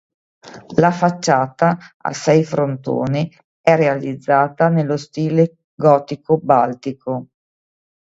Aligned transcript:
La 0.77 0.89
facciata, 0.89 1.77
a 1.95 2.11
sei 2.13 2.43
frontoni, 2.43 3.31
è 3.61 3.75
realizzata 3.75 4.67
nello 4.67 4.97
stile 4.97 5.57
gotico 5.75 6.39
baltico. 6.39 7.27